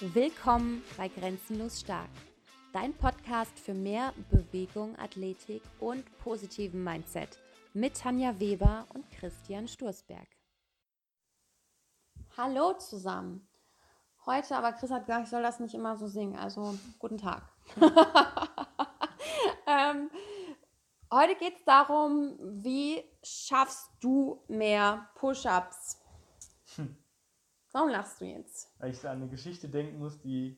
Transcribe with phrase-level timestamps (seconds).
[0.00, 2.10] Willkommen bei Grenzenlos Stark,
[2.74, 7.38] dein Podcast für mehr Bewegung, Athletik und positiven Mindset
[7.72, 10.28] mit Tanja Weber und Christian Sturzberg.
[12.36, 13.48] Hallo zusammen.
[14.26, 17.50] Heute, aber Chris hat gesagt, ich soll das nicht immer so singen, also guten Tag.
[19.66, 20.10] ähm,
[21.10, 26.02] heute geht es darum, wie schaffst du mehr Push-ups?
[27.76, 28.72] Warum lachst du jetzt?
[28.78, 30.56] Weil ich an eine Geschichte denken muss, die,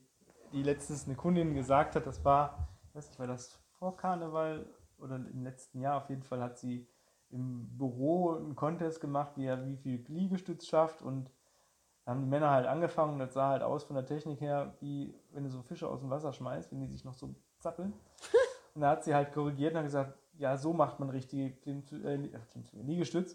[0.52, 4.72] die letztens eine Kundin gesagt hat, das war, ich weiß nicht, war das vor Karneval
[4.98, 6.86] oder im letzten Jahr auf jeden Fall hat sie
[7.30, 11.28] im Büro einen Contest gemacht, wie er wie viel Liegestütz schafft und
[12.04, 14.76] da haben die Männer halt angefangen und das sah halt aus von der Technik her,
[14.78, 17.94] wie wenn du so Fische aus dem Wasser schmeißt, wenn die sich noch so zappeln.
[18.76, 22.28] und da hat sie halt korrigiert und hat gesagt, ja, so macht man richtige äh,
[22.74, 23.34] Liegestütz.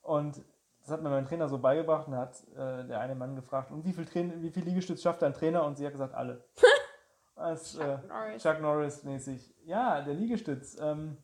[0.00, 0.44] Und
[0.80, 3.84] das hat mir mein Trainer so beigebracht und hat äh, der eine Mann gefragt, und
[3.84, 5.64] wie viel, Train wie viel Liegestütz schafft dein Trainer?
[5.64, 6.44] Und sie hat gesagt, alle.
[7.34, 8.42] Als, Chuck, äh, Norris.
[8.42, 9.54] Chuck Norris mäßig.
[9.64, 10.78] Ja, der Liegestütz.
[10.80, 11.16] Ähm,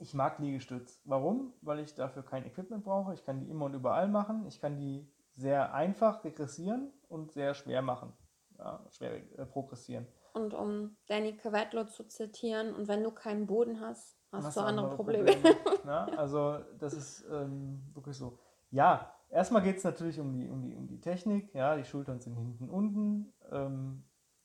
[0.00, 1.00] ich mag Liegestütz.
[1.04, 1.54] Warum?
[1.60, 3.14] Weil ich dafür kein Equipment brauche.
[3.14, 4.46] Ich kann die immer und überall machen.
[4.46, 8.12] Ich kann die sehr einfach regressieren und sehr schwer machen.
[8.58, 10.06] Ja, schwer äh, progressieren.
[10.32, 14.86] Und um Danny Cavatlo zu zitieren, und wenn du keinen Boden hast, hast du andere,
[14.86, 15.32] andere Probleme.
[15.32, 15.56] Probleme.
[15.86, 18.38] Ja, also das ist ähm, wirklich so.
[18.70, 21.54] Ja, erstmal geht es natürlich um die, um, die, um die Technik.
[21.54, 24.04] Ja, die Schultern sind hinten unten ähm,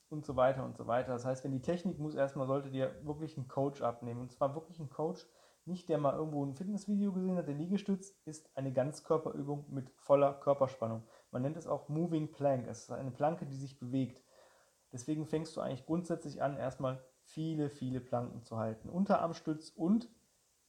[0.09, 1.13] und so weiter und so weiter.
[1.13, 4.21] Das heißt, wenn die Technik muss, erstmal sollte dir wirklich einen Coach abnehmen.
[4.21, 5.27] Und zwar wirklich einen Coach,
[5.65, 7.47] nicht der mal irgendwo ein Fitnessvideo gesehen hat.
[7.47, 11.03] Der Liegestütz ist eine Ganzkörperübung mit voller Körperspannung.
[11.31, 12.67] Man nennt es auch Moving Plank.
[12.67, 14.23] Es ist eine Planke, die sich bewegt.
[14.91, 18.89] Deswegen fängst du eigentlich grundsätzlich an, erstmal viele, viele Planken zu halten.
[18.89, 20.09] Unterarmstütz und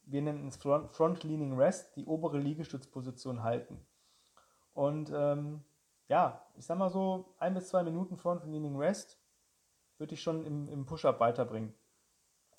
[0.06, 3.80] wir nennen es Front, Front Leaning Rest, die obere Liegestützposition halten.
[4.72, 5.64] Und ähm,
[6.08, 9.18] ja, ich sag mal so, ein bis zwei Minuten Front Leaning Rest
[9.98, 11.74] würde ich schon im, im Push-Up weiterbringen.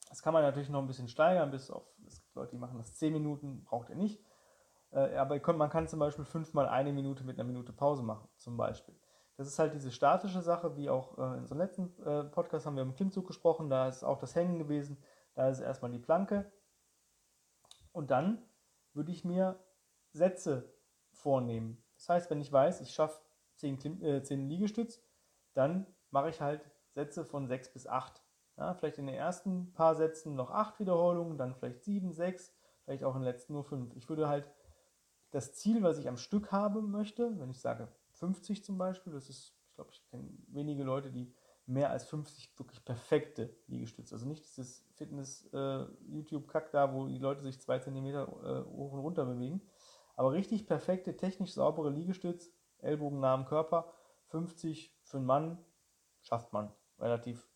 [0.10, 2.78] Das kann man natürlich noch ein bisschen steigern, bis auf, es gibt Leute, die machen
[2.78, 4.24] das zehn Minuten, braucht ihr nicht.
[4.92, 8.58] Äh, aber man kann zum Beispiel fünfmal eine Minute mit einer Minute Pause machen, zum
[8.58, 8.96] Beispiel.
[9.38, 12.76] Das ist halt diese statische Sache, wie auch äh, in unserem letzten äh, Podcast haben
[12.76, 14.98] wir im Klimmzug gesprochen, da ist auch das Hängen gewesen,
[15.34, 16.52] da ist erstmal die Planke.
[17.92, 18.42] Und dann
[18.94, 19.60] würde ich mir
[20.12, 20.74] Sätze
[21.12, 21.84] vornehmen.
[21.96, 23.22] Das heißt, wenn ich weiß, ich schaffe
[23.56, 25.02] 10, äh, 10 Liegestütz,
[25.54, 28.22] dann mache ich halt Sätze von 6 bis 8.
[28.58, 32.54] Ja, vielleicht in den ersten paar Sätzen noch 8 Wiederholungen, dann vielleicht 7, 6,
[32.84, 33.96] vielleicht auch in den letzten nur 5.
[33.96, 34.50] Ich würde halt
[35.32, 39.14] das Ziel, was ich am Stück haben möchte, wenn ich sage 50 zum Beispiel.
[39.14, 41.34] Das ist, ich glaube, ich kenne wenige Leute, die
[41.68, 44.14] mehr als 50 wirklich perfekte Liegestütze.
[44.14, 49.00] Also nicht dieses Fitness-YouTube-Kack äh, da, wo die Leute sich zwei Zentimeter äh, hoch und
[49.00, 49.62] runter bewegen.
[50.16, 53.92] Aber richtig perfekte, technisch saubere Liegestütz, Ellbogen nah am Körper,
[54.28, 55.66] 50 für einen Mann
[56.22, 57.50] schafft man relativ,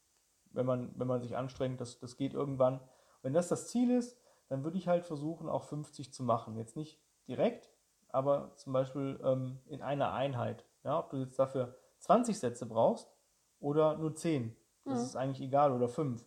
[0.52, 2.82] wenn man, wenn man sich anstrengt, das, das geht irgendwann.
[3.22, 6.56] Wenn das das Ziel ist, dann würde ich halt versuchen, auch 50 zu machen.
[6.56, 7.70] Jetzt nicht direkt,
[8.10, 10.66] aber zum Beispiel ähm, in einer Einheit.
[10.84, 13.12] Ja, ob du jetzt dafür 20 Sätze brauchst
[13.60, 14.56] oder nur 10,
[14.86, 15.06] das mhm.
[15.06, 16.26] ist eigentlich egal, oder 5.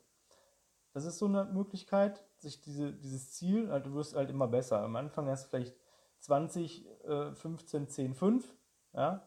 [0.93, 4.83] Das ist so eine Möglichkeit, sich diese, dieses Ziel, halt, du wirst halt immer besser.
[4.83, 5.75] Am Anfang hast du vielleicht
[6.19, 8.57] 20, äh, 15, 10, 5.
[8.93, 9.27] Ja,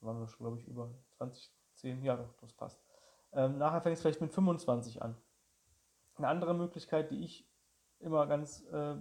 [0.00, 2.80] da waren wir schon, glaube ich, über 20, 10, ja, doch, das passt.
[3.32, 5.16] Ähm, nachher fängst du vielleicht mit 25 an.
[6.16, 7.48] Eine andere Möglichkeit, die ich
[7.98, 8.96] immer ganz äh,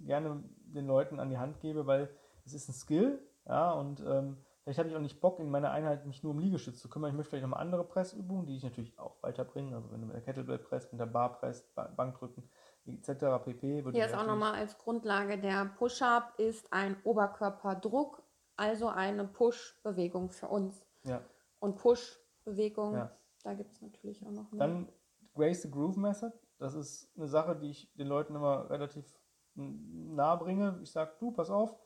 [0.00, 0.42] gerne
[0.74, 2.10] den Leuten an die Hand gebe, weil
[2.44, 5.70] es ist ein Skill, ja, und ähm, vielleicht habe ich auch nicht Bock, in meiner
[5.70, 7.10] Einheit mich nur um Liegestütz zu kümmern.
[7.10, 9.74] Ich möchte vielleicht noch mal andere Pressübungen, die ich natürlich auch weiterbringen.
[9.74, 12.48] Also wenn du mit der Kettlebell presst, mit der Bar presst, Bankdrücken
[12.86, 13.42] etc.
[13.44, 13.84] pp.
[13.92, 18.22] Hier ist auch nochmal als Grundlage der Push-Up ist ein Oberkörperdruck,
[18.56, 20.84] also eine Push-Bewegung für uns.
[21.04, 21.22] Ja.
[21.58, 23.10] Und Push-Bewegung, ja.
[23.42, 24.66] da gibt es natürlich auch noch mehr.
[24.66, 24.88] Dann
[25.34, 26.32] Grace the Groove Method.
[26.58, 29.17] Das ist eine Sache, die ich den Leuten immer relativ
[29.58, 30.78] nahe bringe.
[30.82, 31.76] Ich sage, du, pass auf,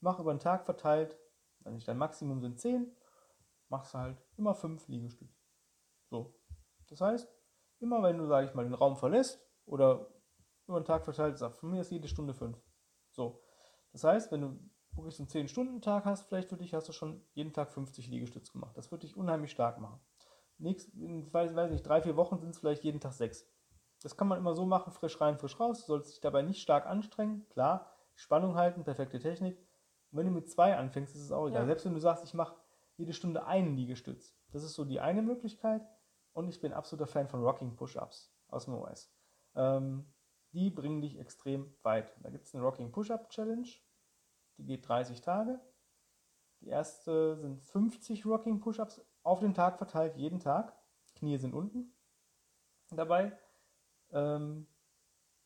[0.00, 1.16] mach über den Tag verteilt,
[1.60, 2.90] wenn ich dein Maximum sind 10,
[3.68, 5.38] machst halt immer 5 Liegestütze.
[6.08, 6.34] So.
[6.88, 7.28] Das heißt,
[7.78, 10.08] immer wenn du, sage ich mal, den Raum verlässt oder
[10.66, 12.60] über den Tag verteilt, sag, von mir ist jede Stunde 5.
[13.10, 13.42] So.
[13.92, 14.58] Das heißt, wenn du
[14.92, 18.52] wirklich so einen 10-Stunden-Tag hast, vielleicht für dich hast du schon jeden Tag 50 Liegestütze
[18.52, 18.76] gemacht.
[18.76, 20.00] Das würde dich unheimlich stark machen.
[20.58, 23.46] Nächst, in, weiß, weiß nicht, drei, vier Wochen sind es vielleicht jeden Tag 6.
[24.02, 25.80] Das kann man immer so machen, frisch rein, frisch raus.
[25.80, 27.46] Du sollst dich dabei nicht stark anstrengen.
[27.50, 29.58] Klar, Spannung halten, perfekte Technik.
[30.10, 31.62] Und wenn du mit zwei anfängst, ist es auch egal.
[31.62, 31.66] Ja.
[31.66, 32.56] Selbst wenn du sagst, ich mache
[32.96, 34.34] jede Stunde einen Liegestütz.
[34.50, 35.86] Das ist so die eine Möglichkeit.
[36.32, 39.12] Und ich bin absoluter Fan von Rocking Push-Ups aus dem OS.
[39.54, 40.12] Ähm,
[40.52, 42.14] die bringen dich extrem weit.
[42.22, 43.68] Da gibt es eine Rocking Push-Up Challenge.
[44.56, 45.60] Die geht 30 Tage.
[46.60, 50.76] Die erste sind 50 Rocking Push-Ups auf den Tag verteilt, jeden Tag.
[51.14, 51.94] Knie sind unten
[52.90, 53.36] dabei.
[54.12, 54.66] Ähm,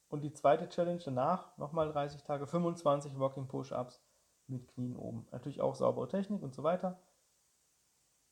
[0.09, 4.03] und die zweite Challenge danach, nochmal 30 Tage, 25 Rocking Push-Ups
[4.47, 5.27] mit Knien oben.
[5.33, 7.01] Natürlich auch saubere Technik und so weiter.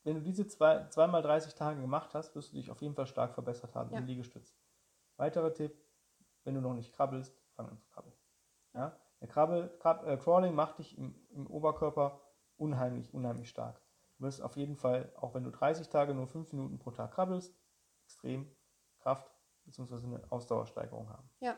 [0.05, 3.07] Wenn du diese zwei, zweimal 30 Tage gemacht hast, wirst du dich auf jeden Fall
[3.07, 3.99] stark verbessert haben ja.
[3.99, 4.57] im Liegestütz.
[5.17, 5.77] Weiterer Tipp,
[6.45, 8.15] wenn du noch nicht krabbelst, fang an zu krabbeln.
[8.75, 8.97] Ja?
[9.21, 12.21] Der Krabbel, Krab, äh, Crawling macht dich im, im Oberkörper
[12.57, 13.81] unheimlich, unheimlich stark.
[14.19, 17.13] Du wirst auf jeden Fall, auch wenn du 30 Tage nur 5 Minuten pro Tag
[17.13, 17.57] krabbelst,
[18.05, 18.51] extrem
[18.99, 19.31] Kraft
[19.65, 20.07] bzw.
[20.07, 21.29] eine Ausdauersteigerung haben.
[21.41, 21.57] Ja.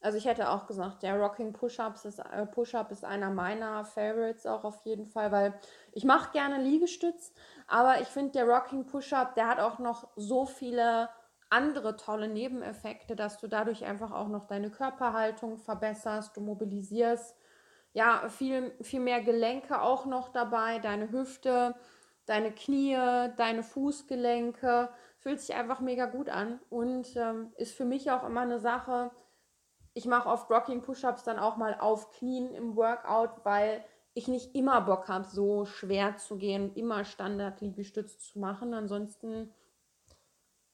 [0.00, 4.46] Also ich hätte auch gesagt, der Rocking Push-Ups ist, äh, Push-Up ist einer meiner Favorites
[4.46, 5.58] auch auf jeden Fall, weil
[5.92, 7.32] ich mache gerne Liegestütz,
[7.66, 11.08] aber ich finde der Rocking Push-Up, der hat auch noch so viele
[11.48, 17.36] andere tolle Nebeneffekte, dass du dadurch einfach auch noch deine Körperhaltung verbesserst, du mobilisierst
[17.92, 21.74] ja viel, viel mehr Gelenke auch noch dabei, deine Hüfte,
[22.26, 22.94] deine Knie,
[23.36, 24.90] deine Fußgelenke,
[25.26, 29.10] fühlt sich einfach mega gut an und ähm, ist für mich auch immer eine Sache,
[29.92, 33.84] ich mache oft Rocking Push-Ups dann auch mal auf Knien im Workout, weil
[34.14, 38.72] ich nicht immer Bock habe, so schwer zu gehen, immer Standard-Liegestütz zu machen.
[38.72, 39.52] Ansonsten.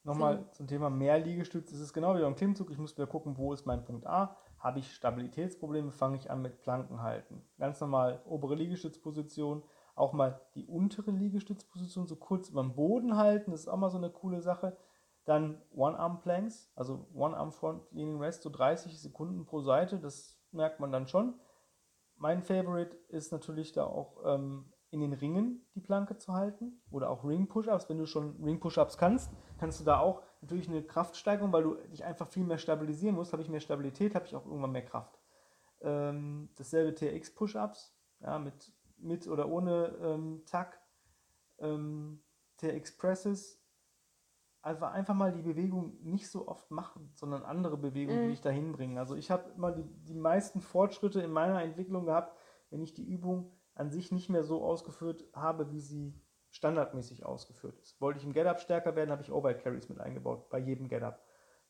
[0.05, 1.73] Nochmal zum Thema mehr Liegestütz.
[1.73, 2.71] Es ist genau wie beim Klimmzug.
[2.71, 4.37] Ich muss wieder gucken, wo ist mein Punkt A.
[4.59, 7.43] Habe ich Stabilitätsprobleme, fange ich an mit Planken halten.
[7.59, 9.63] Ganz normal obere Liegestützposition.
[9.95, 13.51] Auch mal die untere Liegestützposition so kurz über dem Boden halten.
[13.51, 14.77] Das ist auch mal so eine coole Sache.
[15.25, 21.35] Dann One-Arm-Planks, also One-Arm-Front-Leaning Rest, so 30 Sekunden pro Seite, das merkt man dann schon.
[22.17, 27.09] Mein Favorite ist natürlich da auch ähm, in den Ringen die Planke zu halten oder
[27.09, 27.89] auch Ring-Push-Ups.
[27.89, 32.05] Wenn du schon Ring-Push-Ups kannst, kannst du da auch natürlich eine Kraftsteigerung, weil du dich
[32.05, 33.33] einfach viel mehr stabilisieren musst.
[33.33, 35.19] Habe ich mehr Stabilität, habe ich auch irgendwann mehr Kraft.
[35.81, 40.81] Ähm, dasselbe TX-Push-Ups, ja, mit, mit oder ohne ähm, Tack.
[41.59, 42.23] Ähm,
[42.59, 43.63] TX-Presses
[44.63, 48.25] einfach, einfach mal die Bewegung nicht so oft machen, sondern andere Bewegungen, mhm.
[48.25, 48.99] die dich dahin bringen.
[48.99, 52.37] Also ich habe immer die, die meisten Fortschritte in meiner Entwicklung gehabt,
[52.71, 56.15] wenn ich die Übung an sich nicht mehr so ausgeführt habe, wie sie
[56.51, 58.01] standardmäßig ausgeführt ist.
[58.01, 61.25] Wollte ich im Get-Up stärker werden, habe ich Overhead Carries mit eingebaut, bei jedem Get-Up.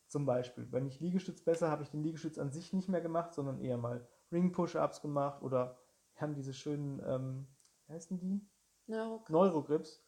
[0.07, 0.67] Zum Beispiel.
[0.71, 3.77] Wenn ich Liegestütz besser, habe ich den Liegestütz an sich nicht mehr gemacht, sondern eher
[3.77, 5.79] mal Ring-Push-Ups gemacht oder
[6.15, 7.47] wir haben diese schönen, ähm,
[7.87, 8.41] wie heißen die?
[8.87, 9.29] Neurogrips.
[9.29, 10.03] Neurogrips.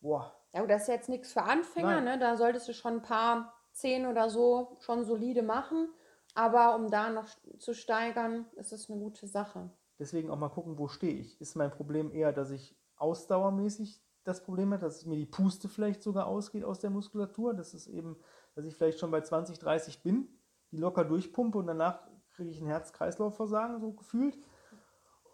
[0.00, 2.18] Boah, ja, das ist jetzt nichts für Anfänger, ne?
[2.18, 5.88] Da solltest du schon ein paar zehn oder so schon solide machen.
[6.34, 7.28] Aber um da noch
[7.58, 9.70] zu steigern, ist es eine gute Sache.
[9.98, 11.40] Deswegen auch mal gucken, wo stehe ich.
[11.40, 16.02] Ist mein Problem eher, dass ich ausdauermäßig das Problem habe, dass mir die Puste vielleicht
[16.02, 17.54] sogar ausgeht aus der Muskulatur.
[17.54, 18.16] Das ist eben,
[18.54, 20.28] dass ich vielleicht schon bei 20, 30 bin,
[20.70, 24.38] die locker durchpumpe und danach kriege ich ein Herz-Kreislauf-Versagen, so gefühlt.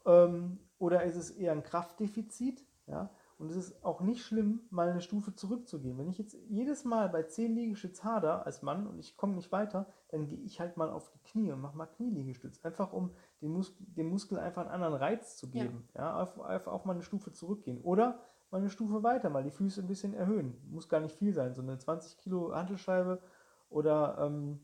[0.07, 2.65] Ähm, oder ist es eher ein Kraftdefizit?
[2.87, 3.11] Ja?
[3.39, 5.99] Und es ist auch nicht schlimm, mal eine Stufe zurückzugehen.
[5.99, 9.51] Wenn ich jetzt jedes Mal bei 10 Liegestütz hader als Mann und ich komme nicht
[9.51, 12.65] weiter, dann gehe ich halt mal auf die Knie und mache mal Knieliegestütz.
[12.65, 13.11] Einfach um
[13.41, 15.89] dem, Mus dem Muskel einfach einen anderen Reiz zu geben.
[15.95, 17.81] Ja, ja einfach, auch mal eine Stufe zurückgehen.
[17.83, 18.21] Oder
[18.51, 20.57] mal eine Stufe weiter, mal die Füße ein bisschen erhöhen.
[20.71, 21.55] Muss gar nicht viel sein.
[21.55, 23.21] So eine 20 Kilo Hantelscheibe
[23.69, 24.61] oder ähm,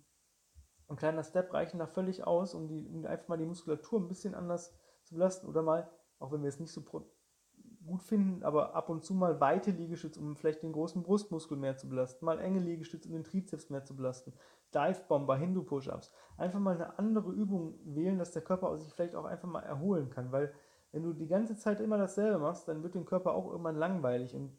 [0.88, 4.08] ein kleiner Step reichen da völlig aus, um, die, um einfach mal die Muskulatur ein
[4.08, 4.72] bisschen anders
[5.11, 5.47] zu belasten.
[5.47, 9.41] Oder mal, auch wenn wir es nicht so gut finden, aber ab und zu mal
[9.41, 13.25] weite Liegestütze, um vielleicht den großen Brustmuskel mehr zu belasten, mal enge Liegestütze, um den
[13.25, 14.33] Trizeps mehr zu belasten,
[14.73, 16.12] Dive Bomber, Hindu Push-Ups.
[16.37, 20.11] Einfach mal eine andere Übung wählen, dass der Körper sich vielleicht auch einfach mal erholen
[20.11, 20.52] kann, weil
[20.93, 24.35] wenn du die ganze Zeit immer dasselbe machst, dann wird dem Körper auch irgendwann langweilig
[24.35, 24.57] und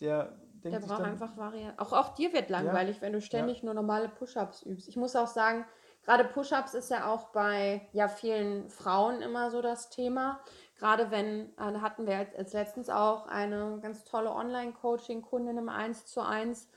[0.00, 1.78] der denkt der braucht dann, einfach Varianten.
[1.78, 3.66] Auch, auch dir wird langweilig, ja, wenn du ständig ja.
[3.66, 4.88] nur normale Push-Ups übst.
[4.88, 5.66] Ich muss auch sagen,
[6.04, 10.40] gerade Push-Ups ist ja auch bei ja, vielen Frauen immer so das Thema.
[10.78, 16.20] Gerade wenn, äh, hatten wir als, letztens auch eine ganz tolle Online-Coaching-Kundin im 1 zu
[16.20, 16.68] 1,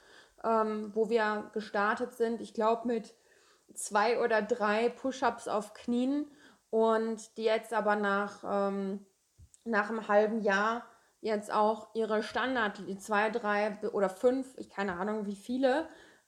[0.43, 3.15] ähm, wo wir gestartet sind, ich glaube mit
[3.74, 6.29] zwei oder drei Push-Ups auf Knien
[6.69, 9.05] und die jetzt aber nach, ähm,
[9.63, 10.86] nach einem halben Jahr
[11.22, 15.88] jetzt auch ihre Standard, die zwei, drei oder fünf, ich keine Ahnung wie viele,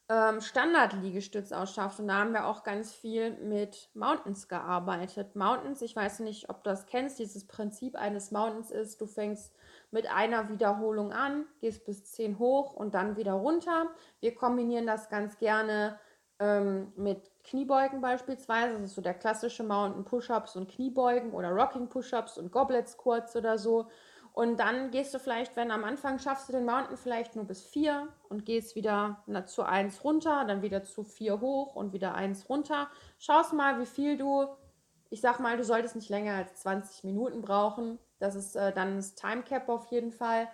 [0.10, 5.36] ähm, Standard-Liegestütz da haben wir auch ganz viel mit Mountains gearbeitet.
[5.36, 9.54] Mountains, ich weiß nicht, ob du das kennst, dieses Prinzip eines Mountains ist, du fängst
[9.92, 13.88] mit einer Wiederholung an, gehst bis 10 hoch und dann wieder runter.
[14.20, 16.00] Wir kombinieren das ganz gerne
[16.40, 18.80] ähm, mit Kniebeugen beispielsweise.
[18.80, 23.36] Das ist so der klassische Mountain Push-Ups und Kniebeugen oder Rocking Push-Ups und Goblet Squats
[23.36, 23.88] oder so.
[24.40, 27.62] Und dann gehst du vielleicht, wenn am Anfang schaffst du den Mountain vielleicht nur bis
[27.62, 32.48] 4 und gehst wieder zu 1 runter, dann wieder zu 4 hoch und wieder 1
[32.48, 32.88] runter.
[33.18, 34.48] Schaust mal, wie viel du,
[35.10, 38.00] ich sag mal, du solltest nicht länger als 20 Minuten brauchen.
[38.20, 40.48] Das ist äh, dann das Timecap auf jeden Fall.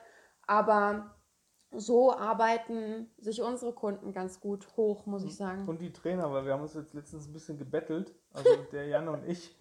[0.47, 1.15] Aber
[1.69, 5.67] so arbeiten sich unsere Kunden ganz gut hoch, muss ich sagen.
[5.67, 9.07] Und die Trainer, weil wir haben uns jetzt letztens ein bisschen gebettelt, also der Jan
[9.09, 9.55] und ich.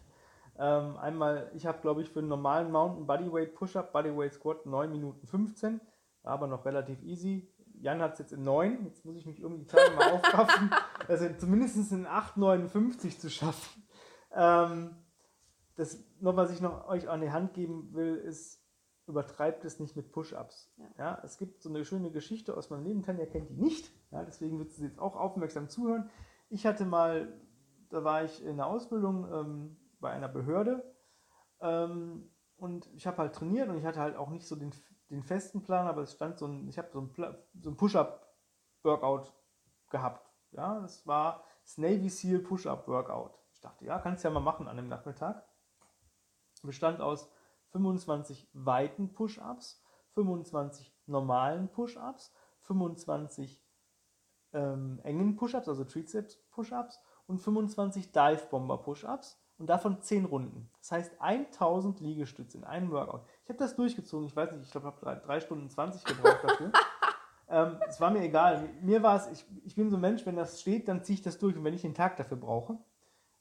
[0.57, 4.91] Ähm, einmal, ich habe glaube ich für einen normalen Mountain Bodyweight Push-Up, Bodyweight Squat 9
[4.91, 5.81] Minuten 15,
[6.23, 7.51] war aber noch relativ easy.
[7.81, 10.71] Jan hat es jetzt in 9, jetzt muss ich mich irgendwie die Tage mal aufraffen,
[11.09, 13.83] also zumindest in 8,59 zu schaffen.
[14.33, 14.97] Ähm,
[15.77, 18.63] das noch, was ich noch euch an die Hand geben will, ist,
[19.07, 20.73] übertreibt es nicht mit Push-Ups.
[20.77, 20.85] Ja.
[20.99, 21.21] ja.
[21.25, 24.59] es gibt so eine schöne Geschichte aus meinem Leben, Tanja kennt die nicht, ja, deswegen
[24.61, 26.11] wird sie jetzt auch aufmerksam zuhören.
[26.49, 27.41] Ich hatte mal,
[27.91, 30.85] da war ich in der Ausbildung ähm, bei einer Behörde
[31.61, 34.71] ähm, und ich habe halt trainiert und ich hatte halt auch nicht so den,
[35.09, 37.11] den festen Plan, aber es stand so ein, ich habe so ein,
[37.59, 39.33] so ein Push-Up-Workout
[39.89, 40.31] gehabt.
[40.53, 43.39] Ja, das war das Navy SEAL Push-Up-Workout.
[43.55, 45.43] Ich dachte, ja, kannst du ja mal machen an dem Nachmittag.
[46.63, 47.31] Bestand aus
[47.71, 49.83] 25 weiten Push-Ups,
[50.13, 52.35] 25 normalen Push-Ups,
[52.65, 53.65] 25
[54.53, 60.71] ähm, engen Push-Ups, also Triceps-Push-Ups und 25 Dive-Bomber-Push-Ups und davon 10 Runden.
[60.79, 63.23] Das heißt 1000 Liegestütze in einem Workout.
[63.45, 66.41] Ich habe das durchgezogen, ich weiß nicht, ich glaube, ich habe 3 Stunden 20 gebraucht
[66.43, 66.73] dafür.
[67.49, 68.69] ähm, es war mir egal.
[68.83, 71.23] Mir war es, ich, ich bin so ein Mensch, wenn das steht, dann ziehe ich
[71.23, 72.79] das durch und wenn ich den Tag dafür brauche.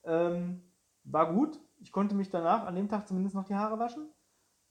[0.04, 0.62] Ähm,
[1.04, 1.60] war gut.
[1.80, 4.10] Ich konnte mich danach an dem Tag zumindest noch die Haare waschen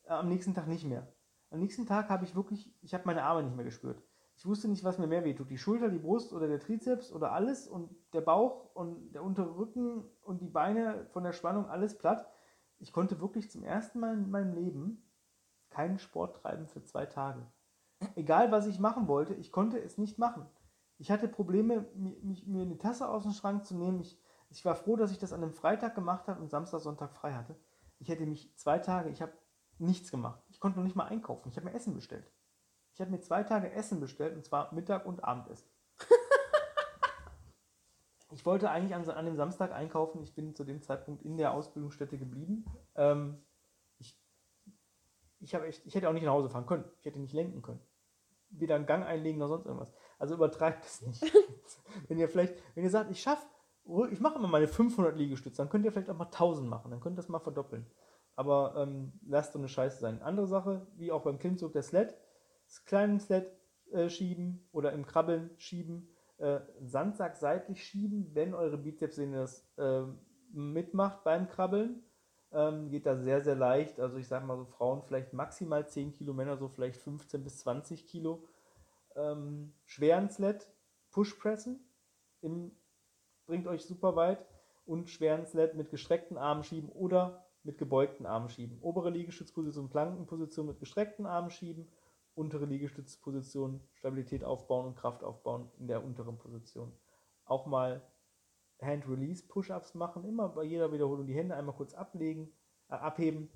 [0.05, 1.07] äh, am nächsten Tag nicht mehr.
[1.51, 4.03] Am nächsten Tag habe ich wirklich, ich habe meine Arme nicht mehr gespürt.
[4.35, 5.51] Ich wusste nicht, was mir mehr wehtut.
[5.51, 9.57] Die Schulter, die Brust oder der Trizeps oder alles und der Bauch und der untere
[9.57, 12.27] Rücken und die Beine von der Spannung, alles platt.
[12.79, 15.09] Ich konnte wirklich zum ersten Mal in meinem Leben
[15.71, 17.47] keinen Sport treiben für zwei Tage.
[18.17, 20.47] Egal, was ich machen wollte, ich konnte es nicht machen.
[20.99, 24.01] Ich hatte Probleme, mir, eine Tasse aus dem Schrank zu nehmen.
[24.01, 24.21] Ich,
[24.51, 27.33] ich war froh, dass ich das an einem Freitag gemacht habe und Samstag, Sonntag frei
[27.33, 27.57] hatte.
[27.99, 29.33] Ich hätte mich zwei Tage, ich habe
[29.79, 30.43] nichts gemacht.
[30.49, 31.49] Ich konnte noch nicht mal einkaufen.
[31.49, 32.31] Ich habe mir Essen bestellt.
[32.95, 35.69] Ich habe mir zwei Tage Essen bestellt und zwar Mittag und Abendessen.
[38.33, 40.23] ich wollte eigentlich an, an, dem Samstag einkaufen.
[40.23, 42.67] Ich bin zu dem Zeitpunkt in der Ausbildungsstätte geblieben.
[42.95, 43.43] Ähm,
[43.99, 44.19] ich,
[45.41, 46.85] ich, echt, ich hätte auch nicht nach Hause fahren können.
[47.01, 47.81] Ich hätte nicht lenken können.
[48.51, 49.93] Weder einen Gang einlegen noch sonst irgendwas.
[50.19, 51.23] Also übertreibt es nicht.
[52.09, 53.47] wenn ihr vielleicht, wenn ihr sagt, ich schaffe,
[54.11, 56.91] ich mache immer meine 500 Liegestütze, dann könnt ihr vielleicht auch mal 1000 machen.
[56.91, 57.87] Dann könnt ihr das mal verdoppeln
[58.37, 60.23] aber ähm, lasst so eine Scheiße sein.
[60.23, 62.17] Andere Sache, wie auch beim Klimmzug der Sled,
[62.73, 63.53] das kleine Sled
[63.93, 70.05] äh, schieben oder im Krabbeln schieben, äh, Sandsack seitlich schieben, wenn eure Bizepssehne das äh,
[70.53, 72.03] mitmacht beim Krabbeln.
[72.51, 74.01] Ähm, geht da sehr, sehr leicht.
[74.01, 77.59] Also ich sage mal so, Frauen vielleicht maximal 10 Kilo, Männer so vielleicht 15 bis
[77.59, 78.49] 20 Kilo.
[79.17, 80.67] Ähm, schweren Sled,
[81.11, 81.87] Pushpressen,
[82.41, 82.73] im,
[83.47, 84.47] bringt euch super weit.
[84.87, 88.79] Und schweren Sled mit gestreckten Armen schieben oder mit gebeugten Armen schieben.
[88.81, 91.89] Obere Liegestützposition, Plankenposition mit gestreckten Armen schieben.
[92.35, 96.93] Untere Liegestützposition, Stabilität aufbauen und Kraft aufbauen in der unteren Position.
[97.45, 98.03] Auch mal
[98.81, 102.53] Hand-Release-Push-Ups machen, immer bei jeder Wiederholung die Hände einmal kurz ablegen,
[102.89, 103.51] äh, abheben.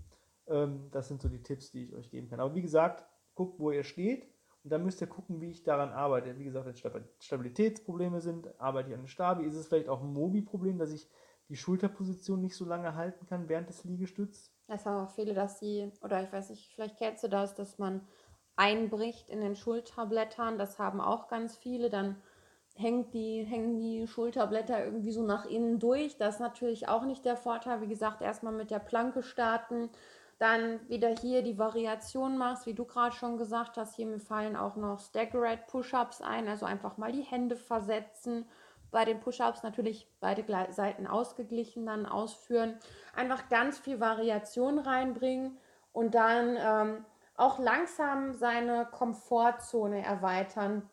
[0.46, 2.40] Ähm, das sind so die Tipps, die ich euch geben kann.
[2.40, 3.04] Aber wie gesagt,
[3.34, 4.28] guckt, wo ihr steht
[4.62, 6.38] und dann müsst ihr gucken, wie ich daran arbeite.
[6.38, 9.44] Wie gesagt, wenn Stabilitätsprobleme sind, arbeite ich an der Stabi.
[9.44, 11.08] Ist es vielleicht auch ein Mobi-Problem, dass ich
[11.48, 14.52] die Schulterposition nicht so lange halten kann während des Liegestütz.
[14.68, 17.78] Es haben auch viele, dass sie, oder ich weiß nicht, vielleicht kennst du das, dass
[17.78, 18.00] man
[18.56, 20.58] einbricht in den Schulterblättern.
[20.58, 21.90] Das haben auch ganz viele.
[21.90, 22.16] Dann
[22.74, 26.16] hängt die, hängen die Schulterblätter irgendwie so nach innen durch.
[26.16, 27.80] Das ist natürlich auch nicht der Vorteil.
[27.80, 29.90] Wie gesagt, erstmal mit der Planke starten.
[30.38, 33.96] Dann wieder hier die Variation machst, wie du gerade schon gesagt hast.
[33.96, 38.46] Hier mir fallen auch noch Staggerate Push-Ups ein, also einfach mal die Hände versetzen
[38.90, 42.78] bei den Push-Ups natürlich beide Seiten ausgeglichen dann ausführen.
[43.14, 45.58] Einfach ganz viel Variation reinbringen
[45.92, 47.04] und dann ähm,
[47.36, 50.88] auch langsam seine Komfortzone erweitern.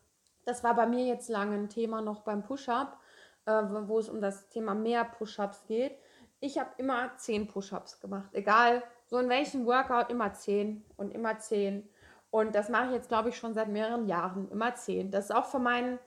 [0.46, 3.00] Das war bei mir jetzt lange ein Thema noch beim Push-Up,
[3.46, 5.98] äh, wo es um das Thema mehr Push-Ups geht.
[6.40, 11.38] Ich habe immer 10 Push-Ups gemacht, egal so in welchem Workout, immer 10 und immer
[11.38, 11.88] 10.
[12.32, 15.12] Und das mache ich jetzt, glaube ich, schon seit mehreren Jahren, immer 10.
[15.12, 16.00] Das ist auch für meinen,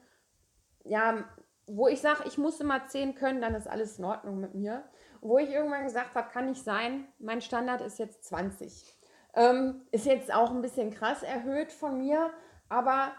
[0.84, 1.24] ja,
[1.66, 4.84] wo ich sage, ich muss immer 10 können, dann ist alles in Ordnung mit mir.
[5.20, 8.95] Wo ich irgendwann gesagt habe, kann nicht sein, mein Standard ist jetzt 20.
[9.36, 12.30] Ähm, ist jetzt auch ein bisschen krass erhöht von mir,
[12.68, 13.12] aber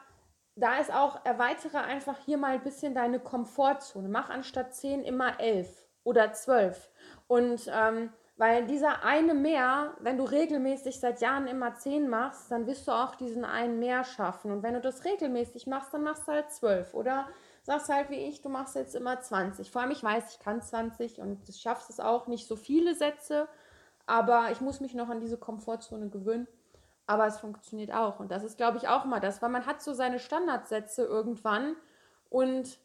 [0.55, 4.09] da ist auch, erweitere einfach hier mal ein bisschen deine Komfortzone.
[4.09, 5.69] Mach anstatt 10 immer 11
[6.03, 6.89] oder 12.
[7.27, 12.67] Und ähm, weil dieser eine mehr, wenn du regelmäßig seit Jahren immer 10 machst, dann
[12.67, 14.51] wirst du auch diesen einen mehr schaffen.
[14.51, 17.27] Und wenn du das regelmäßig machst, dann machst du halt 12 oder
[17.63, 19.69] sagst halt wie ich, du machst jetzt immer 20.
[19.69, 22.95] Vor allem ich weiß, ich kann 20 und du schaffst es auch nicht so viele
[22.95, 23.47] Sätze,
[24.07, 26.47] aber ich muss mich noch an diese Komfortzone gewöhnen.
[27.05, 28.19] Aber es funktioniert auch.
[28.19, 31.75] Und das ist, glaube ich, auch mal das, weil man hat so seine Standardsätze irgendwann
[32.29, 32.79] und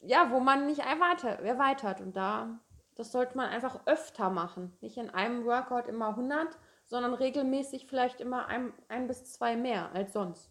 [0.00, 2.00] ja, wo man nicht erweitert.
[2.00, 2.60] Und da,
[2.94, 4.76] das sollte man einfach öfter machen.
[4.80, 9.92] Nicht in einem Workout immer 100, sondern regelmäßig vielleicht immer ein, ein bis zwei mehr
[9.92, 10.50] als sonst.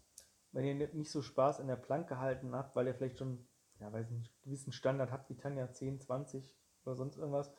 [0.52, 3.46] Wenn ihr nicht so Spaß in der Plank gehalten habt, weil ihr vielleicht schon,
[3.80, 7.52] ja, weiß nicht, einen gewissen Standard habt, wie Tanja 10, 20 oder sonst irgendwas,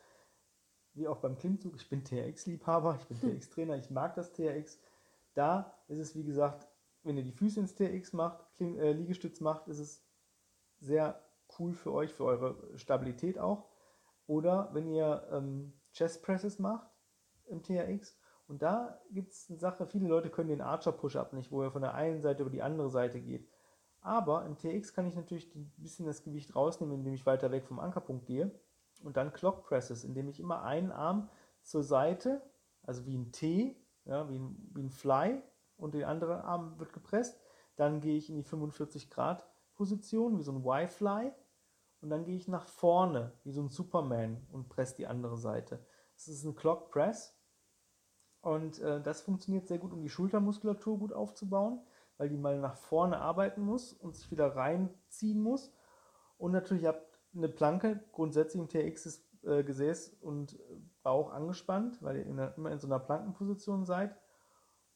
[0.98, 4.80] wie auch beim Klimmzug, ich bin TRX-Liebhaber, ich bin TRX-Trainer, ich mag das TRX.
[5.34, 6.68] Da ist es, wie gesagt,
[7.02, 10.04] wenn ihr die Füße ins TRX macht, Klim äh, Liegestütz macht, ist es
[10.80, 11.22] sehr
[11.58, 13.68] cool für euch, für eure Stabilität auch.
[14.26, 16.88] Oder wenn ihr ähm, Chest Presses macht
[17.46, 18.18] im TRX.
[18.46, 21.70] Und da gibt es eine Sache, viele Leute können den Archer Push-Up nicht, wo er
[21.70, 23.48] von der einen Seite über die andere Seite geht.
[24.00, 27.66] Aber im TX kann ich natürlich ein bisschen das Gewicht rausnehmen, indem ich weiter weg
[27.66, 28.50] vom Ankerpunkt gehe.
[29.00, 31.28] Und dann Clock Presses, indem ich immer einen Arm
[31.62, 32.42] zur Seite,
[32.82, 35.42] also wie ein T, ja, wie, ein, wie ein Fly,
[35.76, 37.40] und der andere Arm wird gepresst.
[37.76, 41.32] Dann gehe ich in die 45 Grad Position, wie so ein Y-Fly.
[42.00, 45.84] Und dann gehe ich nach vorne, wie so ein Superman und presse die andere Seite.
[46.14, 47.36] Das ist ein Clock Press.
[48.40, 51.84] Und äh, das funktioniert sehr gut, um die Schultermuskulatur gut aufzubauen,
[52.18, 55.72] weil die mal nach vorne arbeiten muss und sich wieder reinziehen muss.
[56.36, 60.58] Und natürlich habt eine Planke, grundsätzlich im TX ist äh, Gesäß und
[61.02, 64.16] Bauch angespannt, weil ihr immer in so einer Plankenposition seid.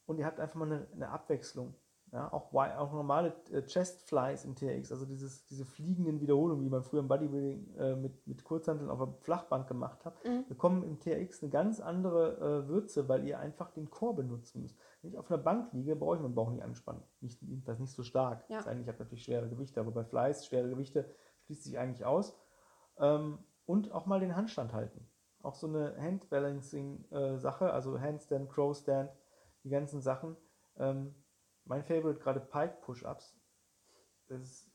[0.06, 1.74] Und ihr habt einfach mal eine, eine Abwechslung.
[2.12, 6.68] Ja, auch, auch normale äh, Chest Flies im TX, also dieses, diese fliegenden Wiederholungen, wie
[6.68, 10.46] man früher im Bodybuilding äh, mit, mit Kurzhanteln auf der Flachbank gemacht hat, mhm.
[10.46, 14.78] bekommen im TX eine ganz andere äh, Würze, weil ihr einfach den Chor benutzen müsst.
[15.00, 17.02] Wenn ich auf einer Bank liege, brauche ich meinen Bauch nicht anspannen.
[17.22, 18.44] Nicht, das nicht so stark.
[18.50, 18.58] Ja.
[18.58, 21.08] Das heißt, ich habe natürlich schwere Gewichte, aber bei Flies, schwere Gewichte,
[21.52, 22.34] schließt sich eigentlich aus.
[22.98, 25.08] Ähm, und auch mal den Handstand halten.
[25.42, 29.10] Auch so eine Handbalancing-Sache, äh, also Handstand, Crowstand,
[29.64, 30.36] die ganzen Sachen.
[30.76, 31.14] Ähm,
[31.64, 33.36] mein Favorite gerade Pike Push-Ups.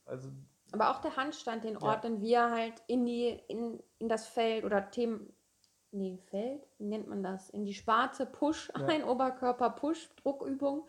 [0.04, 0.30] also.
[0.72, 2.22] Aber auch der Handstand, den ordnen ja.
[2.22, 5.32] wir halt in die, in, in das Feld oder Themen.
[5.90, 7.48] Nee, Feld, wie nennt man das?
[7.48, 8.74] In die Sparte Push ja.
[8.86, 10.86] ein, Oberkörper Push, Druckübung.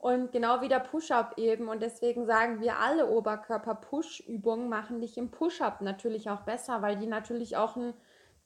[0.00, 1.68] Und genau wie der Push-Up eben.
[1.68, 7.06] Und deswegen sagen wir, alle Oberkörper-Push-Übungen machen dich im Push-Up natürlich auch besser, weil die
[7.06, 7.92] natürlich auch einen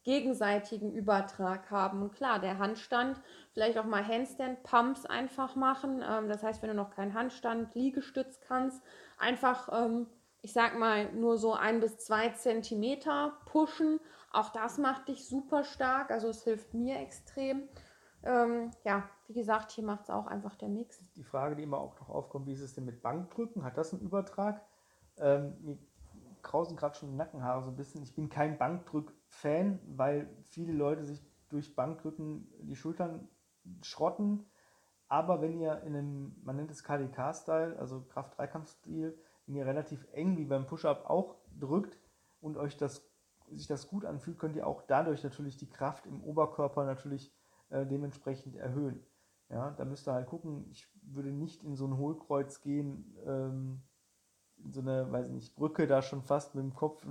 [0.03, 2.03] gegenseitigen Übertrag haben.
[2.03, 3.21] Und klar, der Handstand,
[3.53, 6.05] vielleicht auch mal Handstand-Pumps einfach machen.
[6.07, 8.83] Ähm, das heißt, wenn du noch keinen Handstand, Liegestütz kannst,
[9.17, 10.09] einfach, ähm,
[10.43, 14.01] ich sag mal, nur so ein bis zwei Zentimeter pushen.
[14.33, 16.11] Auch das macht dich super stark.
[16.11, 17.69] Also es hilft mir extrem.
[18.25, 21.05] Ähm, ja, wie gesagt, hier macht es auch einfach der Mix.
[21.17, 23.65] Die Frage, die immer auch noch aufkommt, wie ist es denn mit Bankdrücken?
[23.65, 24.63] Hat das einen Übertrag?
[25.17, 25.79] Ähm, mir
[26.43, 28.03] krausen gerade schon die Nackenhaare so ein bisschen.
[28.03, 33.29] Ich bin kein Bankdrück-Fan, weil viele Leute sich durch Bankdrücken die Schultern
[33.83, 34.47] schrotten.
[35.09, 40.37] Aber wenn ihr in einem, man nennt es KDK-Style, also Kraft-Dreikampf-Stil, wenn ihr relativ eng
[40.37, 41.99] wie beim Push-Up auch drückt
[42.41, 43.07] und euch das,
[43.51, 47.33] sich das gut anfühlt, könnt ihr auch dadurch natürlich die Kraft im Oberkörper natürlich
[47.71, 49.05] äh, dementsprechend erhöhen.
[49.51, 53.83] Ja, da müsst ihr halt gucken, ich würde nicht in so ein Hohlkreuz gehen, ähm,
[54.57, 57.07] in so eine, weiß nicht, Brücke da schon fast mit dem Kopf,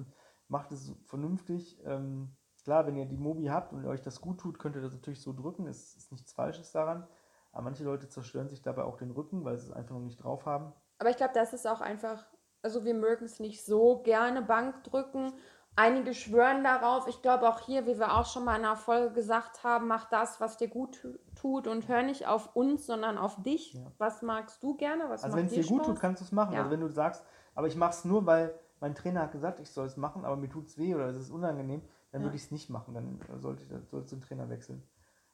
[0.47, 1.81] macht es vernünftig.
[1.85, 4.93] Ähm, klar, wenn ihr die Mobi habt und euch das gut tut, könnt ihr das
[4.93, 7.07] natürlich so drücken, es ist nichts Falsches daran.
[7.51, 10.23] Aber manche Leute zerstören sich dabei auch den Rücken, weil sie es einfach noch nicht
[10.23, 10.73] drauf haben.
[10.97, 12.25] Aber ich glaube, das ist auch einfach,
[12.63, 15.33] also wir mögen es nicht so gerne Bank drücken.
[15.75, 17.07] Einige schwören darauf.
[17.07, 20.07] Ich glaube auch hier, wie wir auch schon mal in einer Folge gesagt haben, mach
[20.09, 21.05] das, was dir gut
[21.35, 23.73] tut und hör nicht auf uns, sondern auf dich.
[23.73, 23.91] Ja.
[23.97, 25.09] Was magst du gerne?
[25.09, 26.53] Was also wenn es dir gut tut, kannst du es machen.
[26.53, 26.59] Ja.
[26.59, 27.23] Also wenn du sagst,
[27.55, 30.35] aber ich mache es nur, weil mein Trainer hat gesagt, ich soll es machen, aber
[30.35, 31.81] mir tut es weh oder es ist unangenehm,
[32.11, 32.25] dann ja.
[32.25, 32.93] würde ich es nicht machen.
[32.93, 34.83] Dann sollte ich sollst du den Trainer wechseln.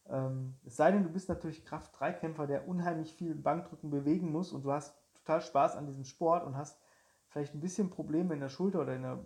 [0.08, 4.64] Ähm, es sei denn, du bist natürlich Kraft-3-Kämpfer, der unheimlich viel Bankdrücken bewegen muss und
[4.64, 6.80] du hast total Spaß an diesem Sport und hast
[7.28, 9.20] vielleicht ein bisschen Probleme in der Schulter oder in der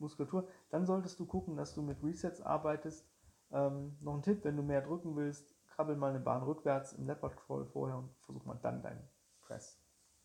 [0.00, 3.08] Muskulatur, dann solltest du gucken, dass du mit Resets arbeitest.
[3.52, 7.06] Ähm, noch ein Tipp, wenn du mehr drücken willst, krabbel mal eine Bahn rückwärts im
[7.06, 9.08] Leopard Crawl vorher und versuch mal dann deinen
[9.40, 9.80] Press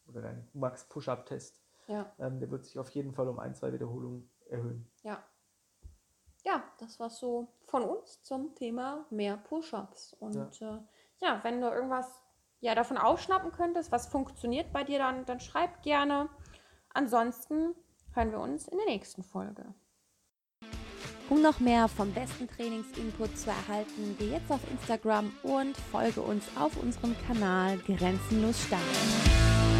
[0.07, 1.61] oder deinen Max Push-Up Test.
[1.87, 2.11] Ja.
[2.19, 4.89] Ähm, der wird sich auf jeden Fall um ein, zwei Wiederholungen erhöhen.
[5.03, 5.23] Ja.
[6.43, 10.13] Ja, das war so von uns zum Thema mehr Push-Ups.
[10.13, 10.77] Und ja.
[10.77, 10.81] Äh,
[11.21, 12.21] ja, wenn du irgendwas
[12.59, 16.29] ja, davon aufschnappen könntest, was funktioniert bei dir, dann, dann schreib gerne.
[16.93, 17.75] Ansonsten
[18.15, 19.65] hören wir uns in der nächsten Folge.
[21.29, 26.45] Um noch mehr vom besten Trainingsinput zu erhalten, geh jetzt auf Instagram und folge uns
[26.55, 29.44] auf unserem Kanal Grenzenlos Stark.